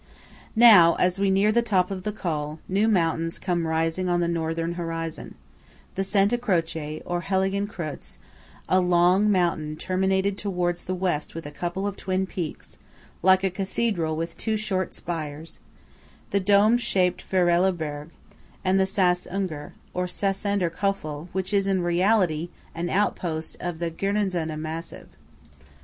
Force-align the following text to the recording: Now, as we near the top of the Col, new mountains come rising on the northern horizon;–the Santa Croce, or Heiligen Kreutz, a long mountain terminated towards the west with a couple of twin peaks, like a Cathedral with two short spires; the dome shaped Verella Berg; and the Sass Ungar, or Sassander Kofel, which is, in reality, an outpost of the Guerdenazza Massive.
Now, 0.55 0.95
as 0.95 1.19
we 1.19 1.29
near 1.29 1.51
the 1.51 1.61
top 1.61 1.91
of 1.91 2.01
the 2.01 2.11
Col, 2.11 2.57
new 2.67 2.87
mountains 2.87 3.37
come 3.37 3.67
rising 3.67 4.09
on 4.09 4.19
the 4.19 4.27
northern 4.27 4.73
horizon;–the 4.73 6.03
Santa 6.03 6.39
Croce, 6.39 7.03
or 7.05 7.21
Heiligen 7.21 7.67
Kreutz, 7.67 8.17
a 8.67 8.81
long 8.81 9.31
mountain 9.31 9.75
terminated 9.75 10.39
towards 10.39 10.85
the 10.85 10.95
west 10.95 11.35
with 11.35 11.45
a 11.45 11.51
couple 11.51 11.85
of 11.85 11.95
twin 11.97 12.25
peaks, 12.25 12.79
like 13.21 13.43
a 13.43 13.51
Cathedral 13.51 14.15
with 14.15 14.35
two 14.37 14.57
short 14.57 14.95
spires; 14.95 15.59
the 16.31 16.39
dome 16.39 16.79
shaped 16.79 17.23
Verella 17.29 17.71
Berg; 17.71 18.09
and 18.65 18.79
the 18.79 18.87
Sass 18.87 19.27
Ungar, 19.31 19.73
or 19.93 20.07
Sassander 20.07 20.71
Kofel, 20.71 21.27
which 21.31 21.53
is, 21.53 21.67
in 21.67 21.83
reality, 21.83 22.49
an 22.73 22.89
outpost 22.89 23.55
of 23.59 23.77
the 23.77 23.91
Guerdenazza 23.91 24.57
Massive. 24.59 25.09